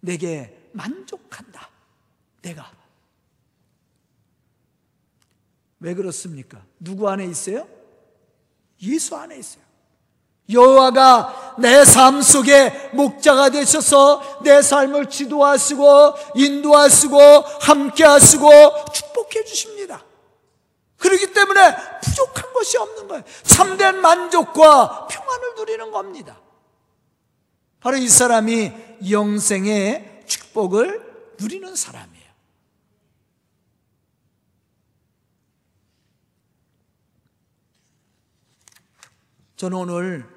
내게 0.00 0.68
만족한다. 0.72 1.68
내가. 2.42 2.70
왜 5.80 5.94
그렇습니까? 5.94 6.62
누구 6.78 7.08
안에 7.08 7.24
있어요? 7.26 7.66
예수 8.82 9.16
안에 9.16 9.36
있어요. 9.38 9.62
여호와가 10.50 11.54
내 11.58 11.84
삶 11.84 12.20
속에 12.22 12.90
목자가 12.94 13.50
되셔서 13.50 14.40
내 14.42 14.60
삶을 14.60 15.08
지도하시고 15.08 16.14
인도하시고 16.34 17.18
함께하시고 17.60 18.50
축복해 18.92 19.44
주십니다. 19.44 19.71
그렇기 21.02 21.32
때문에 21.32 22.00
부족한 22.00 22.52
것이 22.52 22.78
없는 22.78 23.08
거예요. 23.08 23.24
참된 23.42 24.00
만족과 24.00 25.08
평안을 25.08 25.54
누리는 25.56 25.90
겁니다. 25.90 26.40
바로 27.80 27.96
이 27.96 28.08
사람이 28.08 28.72
영생의 29.10 30.22
축복을 30.26 31.34
누리는 31.40 31.74
사람이에요. 31.74 32.22
저는 39.56 39.76
오늘 39.76 40.28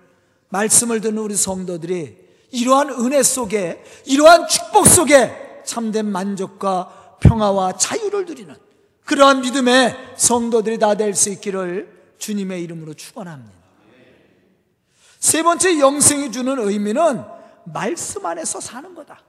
말씀을 0.49 1.01
듣는 1.01 1.19
우리 1.19 1.35
성도들이 1.35 2.25
이러한 2.51 2.89
은혜 2.89 3.21
속에, 3.21 3.83
이러한 4.05 4.47
축복 4.47 4.87
속에 4.87 5.61
참된 5.65 6.11
만족과 6.11 7.17
평화와 7.19 7.73
자유를 7.73 8.25
누리는 8.25 8.64
그러한 9.05 9.41
믿음의 9.41 10.13
성도들이 10.17 10.79
다 10.79 10.95
될 10.95 11.13
수 11.13 11.29
있기를 11.29 12.15
주님의 12.17 12.63
이름으로 12.63 12.93
축원합니다. 12.93 13.53
세 15.19 15.43
번째 15.43 15.79
영생이 15.79 16.31
주는 16.31 16.59
의미는 16.59 17.23
말씀 17.65 18.25
안에서 18.25 18.59
사는 18.59 18.93
거다. 18.93 19.21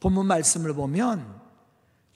본문 0.00 0.26
말씀을 0.26 0.74
보면 0.74 1.38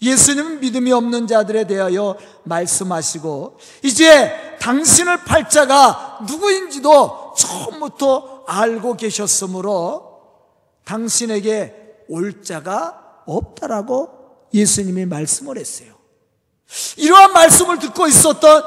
예수님 0.00 0.60
믿음이 0.60 0.92
없는 0.92 1.26
자들에 1.26 1.66
대하여 1.66 2.16
말씀하시고 2.44 3.58
이제 3.84 4.56
당신을 4.60 5.24
팔자가 5.24 6.20
누구인지도 6.28 7.34
처음부터 7.36 8.44
알고 8.46 8.96
계셨으므로 8.96 10.20
당신에게 10.84 12.04
올 12.08 12.42
자가 12.42 13.22
없다라고 13.26 14.21
예수님이 14.54 15.06
말씀을 15.06 15.58
했어요. 15.58 15.96
이러한 16.96 17.32
말씀을 17.32 17.78
듣고 17.78 18.06
있었던 18.06 18.62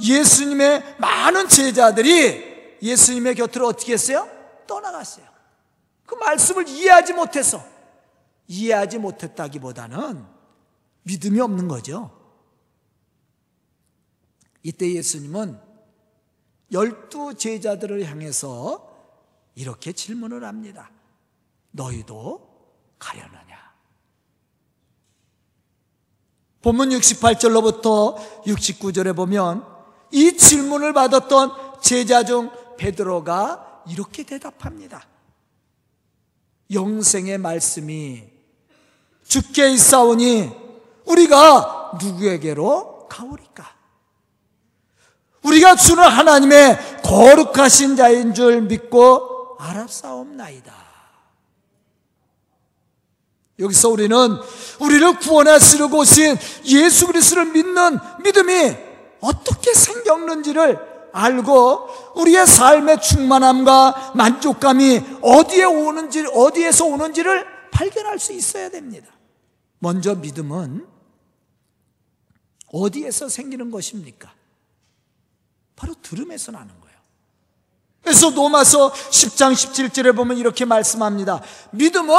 예수님의 0.00 0.96
많은 0.98 1.48
제자들이 1.48 2.78
예수님의 2.82 3.34
곁으로 3.34 3.66
어떻게 3.68 3.92
했어요? 3.94 4.28
떠나갔어요. 4.66 5.26
그 6.06 6.14
말씀을 6.14 6.68
이해하지 6.68 7.12
못해서 7.12 7.64
이해하지 8.46 8.98
못했다기보다는 8.98 10.24
믿음이 11.02 11.40
없는 11.40 11.68
거죠. 11.68 12.16
이때 14.62 14.92
예수님은 14.92 15.60
열두 16.72 17.34
제자들을 17.34 18.04
향해서 18.04 18.86
이렇게 19.54 19.92
질문을 19.92 20.44
합니다. 20.44 20.90
너희도 21.70 22.46
가려느냐? 22.98 23.58
본문 26.62 26.90
68절로부터 26.90 28.16
69절에 28.44 29.14
보면 29.14 29.64
이 30.10 30.36
질문을 30.36 30.92
받았던 30.92 31.52
제자 31.80 32.24
중 32.24 32.50
베드로가 32.76 33.82
이렇게 33.88 34.24
대답합니다. 34.24 35.06
영생의 36.72 37.38
말씀이 37.38 38.24
죽게 39.26 39.70
있사오니 39.70 40.50
우리가 41.06 41.98
누구에게로 42.02 43.06
가오리까? 43.08 43.76
우리가 45.42 45.76
주는 45.76 46.02
하나님의 46.02 47.02
거룩하신 47.02 47.96
자인 47.96 48.34
줄 48.34 48.62
믿고 48.62 49.56
알았사옵나이다. 49.58 50.87
여기서 53.58 53.88
우리는 53.88 54.16
우리를 54.80 55.18
구원하시려고 55.18 55.98
오신 55.98 56.36
예수 56.66 57.06
그리스도를 57.06 57.46
믿는 57.46 57.98
믿음이 58.22 58.76
어떻게 59.20 59.74
생겼는지를 59.74 60.78
알고 61.12 61.88
우리의 62.16 62.46
삶의 62.46 63.02
충만함과 63.02 64.12
만족감이 64.14 65.02
어디에 65.22 65.64
오는지 65.64 66.24
어디에서 66.32 66.84
오는지를 66.84 67.46
발견할 67.72 68.18
수 68.18 68.32
있어야 68.32 68.68
됩니다. 68.68 69.08
먼저 69.80 70.14
믿음은 70.14 70.86
어디에서 72.70 73.28
생기는 73.28 73.70
것입니까? 73.70 74.32
바로 75.74 75.94
들음에서 76.02 76.52
나는 76.52 76.68
거예요. 76.80 76.98
그래서 78.02 78.30
로마서 78.30 78.92
10장 78.92 79.52
17절에 79.52 80.14
보면 80.14 80.36
이렇게 80.36 80.64
말씀합니다. 80.64 81.40
믿음은 81.72 82.14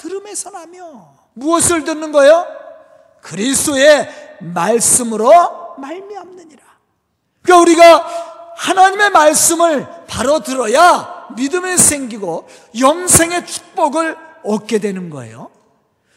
들음에서 0.00 0.50
나며 0.50 1.12
무엇을 1.34 1.84
듣는 1.84 2.10
거예요? 2.10 2.46
그리스도의 3.20 4.38
말씀으로 4.40 5.76
말미암느니라. 5.76 6.62
그러니까 7.42 7.62
우리가 7.62 8.54
하나님의 8.56 9.10
말씀을 9.10 9.86
바로 10.06 10.40
들어야 10.40 11.28
믿음이 11.36 11.76
생기고 11.76 12.48
영생의 12.78 13.46
축복을 13.46 14.16
얻게 14.42 14.78
되는 14.78 15.10
거예요. 15.10 15.50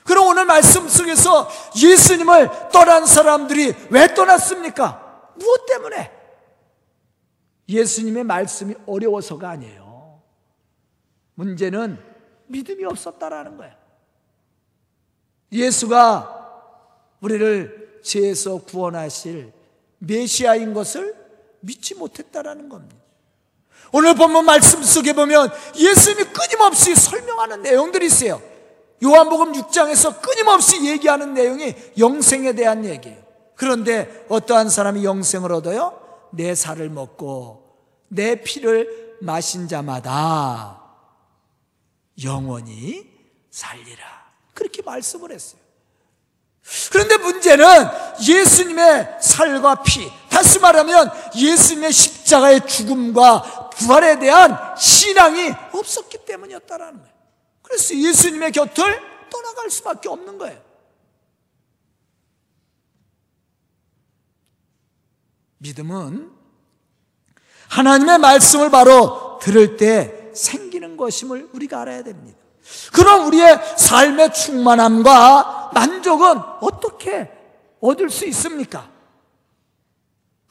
그럼 0.06 0.28
오늘 0.28 0.46
말씀 0.46 0.88
속에서 0.88 1.50
예수님을 1.76 2.69
떠난 2.72 3.06
사람들이 3.06 3.74
왜 3.89 4.13
떠났습니까? 4.13 5.32
무엇 5.36 5.65
때문에? 5.65 6.12
예수님의 7.67 8.24
말씀이 8.24 8.76
어려워서가 8.86 9.50
아니에요. 9.50 10.22
문제는 11.36 12.12
믿음이 12.47 12.84
없었다라는 12.86 13.58
거예요. 13.58 13.73
예수가 15.51 16.43
우리를 17.21 18.01
죄에서 18.03 18.58
구원하실 18.58 19.53
메시아인 19.99 20.73
것을 20.73 21.15
믿지 21.62 21.95
못했다라는 21.95 22.69
겁니다. 22.69 23.01
오늘 23.91 24.15
본문 24.15 24.45
말씀 24.45 24.82
속에 24.84 25.13
보면 25.13 25.49
예수님이 25.75 26.25
끊임없이 26.29 26.95
설명하는 26.95 27.62
내용들이 27.62 28.08
있어요. 28.08 28.41
요한복음 29.03 29.53
6장에서 29.53 30.21
끊임없이 30.21 30.86
얘기하는 30.88 31.34
내용이 31.34 31.75
영생에 31.97 32.53
대한 32.53 32.86
얘기예요. 32.86 33.21
그런데 33.56 34.25
어떠한 34.29 34.69
사람이 34.69 35.06
영생을 35.06 35.51
얻어요? 35.51 35.99
내 36.32 36.56
살을 36.56 36.89
먹고 36.89 37.63
내 38.08 38.41
피를 38.41 39.17
마신 39.21 39.67
자마다 39.67 40.83
영원히 42.21 43.10
살리라. 43.49 44.34
그렇게 44.54 44.82
말씀을 44.82 45.32
했어요. 45.32 45.62
그런데 46.91 47.17
문제는 47.17 47.65
예수님의 48.26 49.17
살과 49.21 49.84
피, 49.84 50.10
다시 50.30 50.60
말하면 50.60 51.12
예수님의 51.36 51.91
십자가의 51.91 52.65
죽음과 52.67 53.69
부활에 53.71 54.17
대한 54.19 54.58
신앙이 54.78 55.52
없었기 55.73 56.26
때문이었다라는 56.26 56.99
거예요. 56.99 57.13
그래서 57.63 57.95
예수님의 57.95 58.52
곁을 58.52 59.02
떠나갈 59.30 59.69
수밖에 59.69 60.08
없는 60.08 60.38
거예요. 60.38 60.62
믿음은 65.58 66.32
하나님의 67.69 68.19
말씀을 68.19 68.69
바로 68.69 69.39
들을 69.41 69.78
때 69.78 70.32
생기 70.36 70.72
는 70.84 70.98
것임을 70.98 71.50
우리가 71.54 71.82
알아야 71.82 72.04
됩니다. 72.04 72.38
그럼 72.91 73.28
우리의 73.28 73.58
삶의 73.78 74.34
충만함과 74.34 75.72
만족은 75.74 76.38
어떻게 76.60 77.32
얻을 77.80 78.10
수 78.10 78.26
있습니까? 78.28 78.89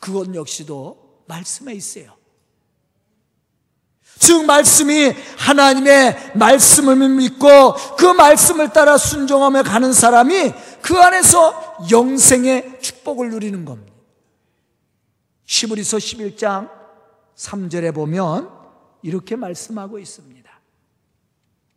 그것 0.01 0.35
역시도 0.35 1.25
말씀에 1.27 1.75
있어요. 1.75 2.17
즉 4.19 4.47
말씀이 4.47 5.13
하나님의 5.37 6.33
말씀을 6.35 6.97
믿고 6.97 7.75
그 7.99 8.07
말씀을 8.07 8.71
따라 8.73 8.97
순종하며 8.97 9.65
가는 9.65 9.93
사람이 9.93 10.55
그 10.81 10.97
안에서 10.97 11.77
영생의 11.91 12.81
축복을 12.81 13.31
누리는 13.31 13.67
겁니다. 13.67 13.93
시브리서 15.45 15.99
11장 15.99 16.71
3절에 17.37 17.95
보면 17.95 18.62
이렇게 19.03 19.37
말씀하고 19.37 19.99
있습니다. 19.99 20.51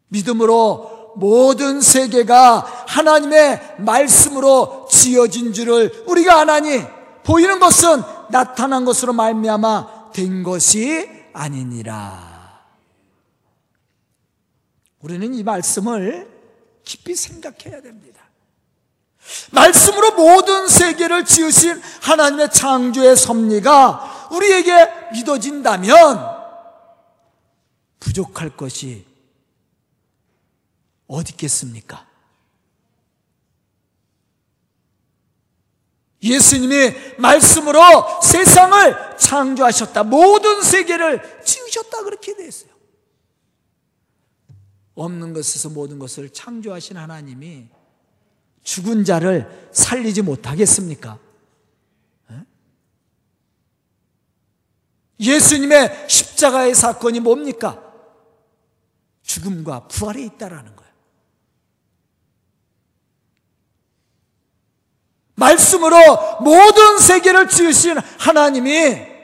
믿음으로 0.09 1.13
모든 1.17 1.81
세계가 1.81 2.85
하나님의 2.87 3.77
말씀으로 3.79 4.87
지어진 4.89 5.53
줄을 5.53 6.03
우리가 6.07 6.41
아나니 6.41 6.81
보이는 7.23 7.59
것은 7.59 8.01
나타난 8.29 8.85
것으로 8.85 9.13
말미암아 9.13 10.11
된 10.13 10.43
것이 10.43 11.09
아니니라. 11.33 12.63
우리는 15.01 15.33
이 15.33 15.43
말씀을 15.43 16.29
깊이 16.83 17.15
생각해야 17.15 17.81
됩니다. 17.81 18.21
말씀으로 19.51 20.11
모든 20.13 20.67
세계를 20.67 21.25
지으신 21.25 21.81
하나님의 22.01 22.51
창조의 22.51 23.15
섭리가 23.15 24.29
우리에게 24.31 24.89
믿어진다면 25.13 26.34
부족할 28.05 28.55
것이 28.55 29.03
어디 31.07 31.33
있겠습니까? 31.33 32.07
예수님이 36.21 36.93
말씀으로 37.17 37.81
세상을 38.21 39.17
창조하셨다. 39.17 40.03
모든 40.03 40.61
세계를 40.61 41.43
지으셨다. 41.43 42.03
그렇게 42.03 42.35
되어 42.35 42.47
있어요. 42.47 42.71
없는 44.95 45.33
것에서 45.33 45.69
모든 45.69 45.99
것을 45.99 46.29
창조하신 46.29 46.97
하나님이 46.97 47.69
죽은 48.63 49.03
자를 49.03 49.69
살리지 49.71 50.21
못하겠습니까? 50.21 51.19
예수님의 55.19 56.07
십자가의 56.09 56.75
사건이 56.75 57.19
뭡니까? 57.19 57.84
죽음과 59.25 59.87
부활에 59.87 60.21
있다라는 60.23 60.75
거예요. 60.75 60.91
말씀으로 65.35 65.97
모든 66.41 66.99
세계를 66.99 67.49
지으신 67.49 67.97
하나님이 67.97 69.15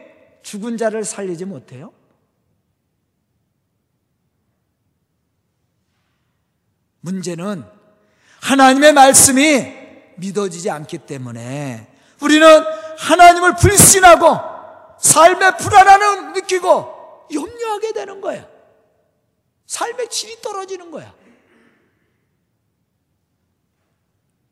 죽은 0.44 0.78
자를 0.78 1.06
살리지 1.06 1.46
못해요? 1.46 1.94
문제는 7.00 7.64
하나님의 8.42 8.94
말씀이 8.94 9.82
믿어지지 10.18 10.70
않기 10.70 11.00
때문에 11.00 11.88
우리는 12.22 12.48
하나님을 12.98 13.56
불신하고 13.56 14.98
삶의 15.00 15.58
불안함을 15.58 16.34
느끼고 16.34 17.28
염려하게 17.34 17.94
되는 17.94 18.20
거예요. 18.22 18.51
삶의 19.72 20.10
질이 20.10 20.42
떨어지는 20.42 20.92
거야. 20.92 21.16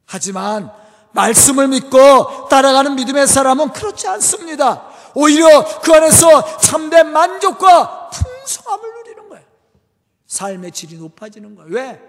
하지만 0.06 0.72
말씀을 1.12 1.68
믿고 1.68 2.48
따라가는 2.48 2.96
믿음의 2.96 3.28
사람은 3.28 3.74
그렇지 3.74 4.08
않습니다. 4.08 4.90
오히려 5.14 5.82
그 5.82 5.92
안에서 5.92 6.60
참된 6.60 7.12
만족과 7.12 8.10
풍성함을 8.12 8.94
누리는 8.94 9.30
거예요. 9.30 9.46
삶의 10.26 10.72
질이 10.72 10.98
높아지는 10.98 11.56
거예요. 11.56 11.70
왜? 11.70 12.02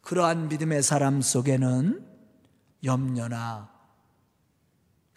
그러한 0.00 0.48
믿음의 0.48 0.82
사람 0.82 1.20
속에는 1.20 2.08
염려나 2.84 3.70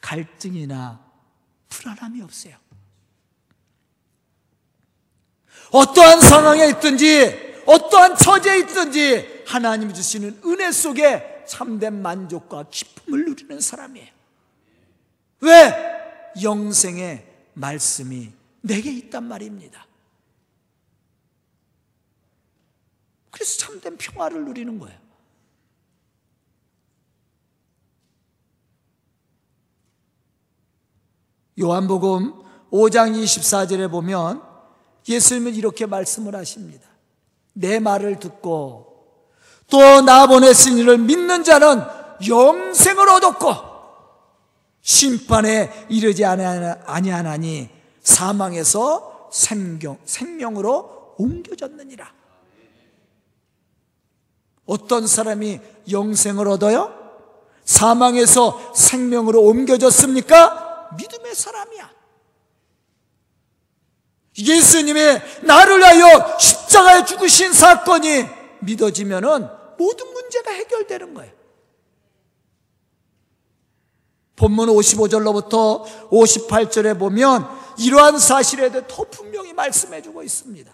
갈등이나 0.01 1.05
불안함이 1.69 2.21
없어요. 2.21 2.66
어떠한 5.71 6.21
상황에 6.21 6.67
있든지, 6.69 7.63
어떠한 7.65 8.15
처지에 8.15 8.59
있든지, 8.59 9.43
하나님이 9.47 9.93
주시는 9.93 10.41
은혜 10.45 10.71
속에 10.71 11.43
참된 11.47 12.01
만족과 12.01 12.65
기쁨을 12.69 13.25
누리는 13.25 13.59
사람이에요. 13.59 14.07
왜? 15.41 15.97
영생의 16.41 17.25
말씀이 17.53 18.31
내게 18.61 18.91
있단 18.91 19.23
말입니다. 19.23 19.85
그래서 23.31 23.57
참된 23.57 23.97
평화를 23.97 24.45
누리는 24.45 24.79
거예요. 24.79 24.97
요한복음 31.59 32.33
5장 32.71 33.15
24절에 33.15 33.89
보면 33.89 34.46
예수님은 35.07 35.55
이렇게 35.55 35.85
말씀을 35.85 36.35
하십니다. 36.35 36.87
내 37.53 37.79
말을 37.79 38.19
듣고 38.19 38.85
또 39.69 40.01
나 40.01 40.27
보내신 40.27 40.77
이를 40.77 40.97
믿는 40.97 41.43
자는 41.43 41.81
영생을 42.27 43.09
얻었고 43.09 43.53
심판에 44.81 45.87
이르지 45.89 46.23
아니하나니 46.23 47.69
사망에서 48.01 49.29
생명, 49.31 49.97
생명으로 50.05 51.15
옮겨졌느니라. 51.17 52.13
어떤 54.65 55.07
사람이 55.07 55.59
영생을 55.91 56.47
얻어요? 56.47 56.93
사망에서 57.65 58.73
생명으로 58.73 59.41
옮겨졌습니까? 59.41 60.91
믿음의 60.97 61.35
사람이야. 61.35 61.76
예수님이 64.37 64.99
나를 65.41 65.79
위하여 65.79 66.37
십자가에 66.37 67.05
죽으신 67.05 67.53
사건이 67.53 68.25
믿어지면은 68.59 69.47
모든 69.77 70.13
문제가 70.13 70.51
해결되는 70.51 71.13
거예요. 71.13 71.37
본문 74.35 74.69
55절로부터 74.69 75.83
58절에 76.11 76.97
보면 76.99 77.47
이러한 77.79 78.19
사실에 78.19 78.69
대해 78.69 78.83
더 78.87 79.03
분명히 79.09 79.53
말씀해 79.53 80.01
주고 80.03 80.21
있습니다. 80.21 80.71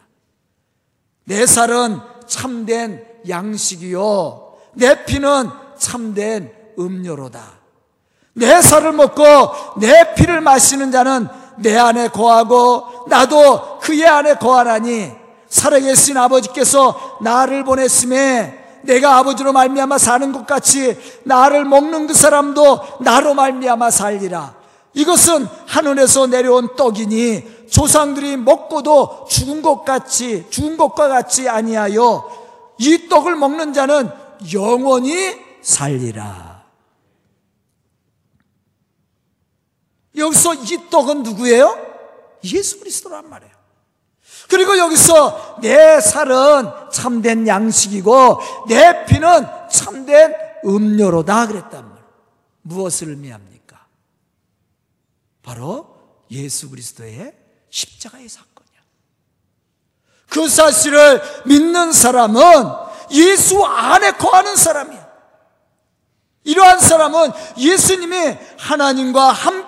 내 1.25 1.45
살은 1.45 1.99
참된 2.27 3.05
양식이요. 3.27 4.57
내 4.73 5.05
피는 5.05 5.49
참된 5.77 6.53
음료로다. 6.77 7.59
내 8.33 8.61
살을 8.61 8.91
먹고 8.93 9.23
내 9.79 10.13
피를 10.15 10.41
마시는 10.41 10.91
자는 10.91 11.27
내 11.57 11.77
안에 11.77 12.09
거하고 12.09 13.05
나도 13.07 13.79
그의 13.79 14.05
안에 14.05 14.35
거하라니 14.35 15.11
살아계신 15.49 16.17
아버지께서 16.17 17.17
나를 17.21 17.63
보냈음에 17.63 18.59
내가 18.83 19.17
아버지로 19.17 19.53
말미암아 19.53 19.97
사는 19.97 20.31
것 20.31 20.45
같이 20.45 20.97
나를 21.23 21.63
먹는 21.65 22.07
그 22.07 22.13
사람도 22.13 22.99
나로 22.99 23.33
말미암아 23.33 23.91
살리라. 23.91 24.55
이것은 24.93 25.47
하늘에서 25.65 26.27
내려온 26.27 26.75
떡이니 26.75 27.67
조상들이 27.69 28.37
먹고도 28.37 29.25
죽은 29.29 29.61
것 29.61 29.83
같이 29.83 30.45
죽은 30.49 30.77
것과 30.77 31.07
같이 31.07 31.49
아니하여 31.49 32.29
이 32.77 33.07
떡을 33.09 33.35
먹는 33.35 33.73
자는 33.73 34.09
영원히 34.53 35.35
살리라. 35.61 36.52
여기서 40.15 40.53
이 40.55 40.89
떡은 40.89 41.23
누구예요? 41.23 41.93
예수 42.43 42.79
그리스도란 42.79 43.29
말이에요. 43.29 43.53
그리고 44.49 44.77
여기서 44.77 45.57
내 45.61 45.99
살은 46.01 46.91
참된 46.91 47.47
양식이고 47.47 48.39
내 48.67 49.05
피는 49.05 49.47
참된 49.71 50.33
음료로다 50.65 51.47
그랬단 51.47 51.89
말이에요. 51.89 52.09
무엇을 52.63 53.09
의미합니까? 53.09 53.85
바로 55.41 55.97
예수 56.31 56.69
그리스도의 56.69 57.33
십자가의 57.69 58.29
사건이야. 58.29 58.81
그 60.29 60.47
사실을 60.47 61.21
믿는 61.45 61.91
사람은 61.91 62.41
예수 63.11 63.63
안에 63.63 64.11
거하는 64.13 64.55
사람이야. 64.55 65.03
이러한 66.45 66.79
사람은 66.79 67.31
예수님이 67.57 68.37
하나님과 68.57 69.31
함께 69.31 69.62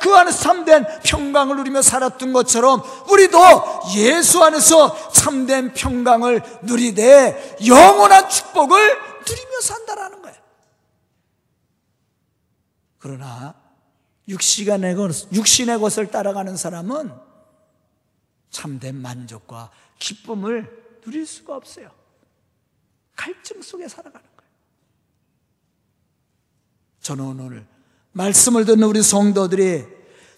그 0.00 0.14
안에서 0.14 0.38
참된 0.38 0.84
평강을 1.02 1.56
누리며 1.56 1.82
살았던 1.82 2.32
것처럼 2.32 2.82
우리도 3.10 3.38
예수 3.96 4.42
안에서 4.42 5.10
참된 5.12 5.74
평강을 5.74 6.42
누리되 6.62 7.56
영원한 7.66 8.28
축복을 8.28 8.98
누리며 9.28 9.60
산다라는 9.60 10.22
거예요. 10.22 10.36
그러나 12.98 13.54
육신의, 14.28 14.94
것, 14.94 15.32
육신의 15.32 15.78
것을 15.80 16.10
따라가는 16.10 16.56
사람은 16.56 17.12
참된 18.50 18.96
만족과 18.96 19.70
기쁨을 19.98 21.00
누릴 21.02 21.26
수가 21.26 21.56
없어요. 21.56 21.90
갈증 23.16 23.60
속에 23.62 23.88
살아가는 23.88 24.30
저는 27.00 27.24
오늘 27.24 27.66
말씀을 28.12 28.64
듣는 28.64 28.82
우리 28.84 29.02
성도들이 29.02 29.84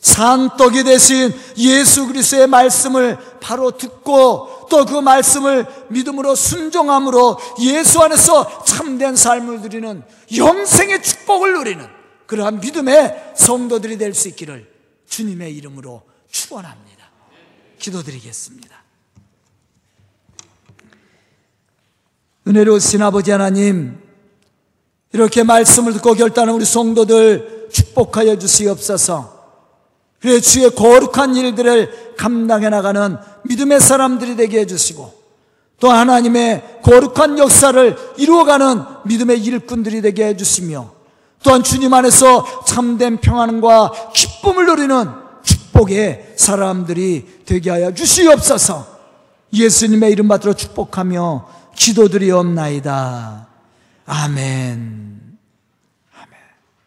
산떡이 0.00 0.82
되신 0.82 1.32
예수 1.58 2.06
그리스도의 2.08 2.48
말씀을 2.48 3.16
바로 3.40 3.70
듣고 3.70 4.66
또 4.68 4.85
그 4.85 5.00
말씀을 5.00 5.66
믿음으로 5.90 6.35
순종함으로 6.35 7.38
예수 7.61 8.00
안에서 8.00 8.64
참된 8.64 9.14
삶을 9.14 9.61
누리는 9.61 10.02
영생의 10.35 11.02
축복을 11.02 11.52
누리는 11.52 11.87
그러한 12.26 12.61
믿음의 12.61 13.35
성도들이 13.37 13.98
될 13.98 14.14
수 14.14 14.28
있기를 14.28 14.66
주님의 15.06 15.54
이름으로 15.56 16.02
축원합니다. 16.30 17.11
기도드리겠습니다. 17.78 18.82
은혜로우신 22.48 23.02
아버지 23.02 23.30
하나님 23.30 24.01
이렇게 25.12 25.42
말씀을 25.42 25.92
듣고 25.94 26.14
결단한 26.14 26.55
우리 26.55 26.64
성도들 26.64 27.68
축복하여 27.72 28.38
주시옵소서. 28.38 29.42
그래 30.20 30.40
주의 30.40 30.70
거룩한 30.70 31.35
일들을 31.37 32.14
감당해 32.16 32.68
나가는 32.68 33.16
믿음의 33.44 33.81
사람들이 33.81 34.37
되게 34.37 34.61
해주시고 34.61 35.22
또 35.81 35.90
하나님의 35.90 36.79
거룩한 36.83 37.38
역사를 37.38 37.96
이루어가는 38.16 38.83
믿음의 39.05 39.42
일꾼들이 39.42 40.01
되게 40.01 40.27
해주시며 40.27 40.92
또한 41.42 41.64
주님 41.64 41.92
안에서 41.92 42.64
참된 42.64 43.16
평안과 43.16 44.12
기쁨을 44.14 44.66
누리는 44.66 45.09
축복의 45.42 46.35
사람들이 46.37 47.42
되게 47.44 47.70
하여 47.70 47.92
주시옵소서. 47.92 48.87
예수님의 49.53 50.12
이름 50.12 50.29
받들어 50.29 50.53
축복하며 50.53 51.48
기도드리옵나이다. 51.75 53.51
아멘. 54.14 55.21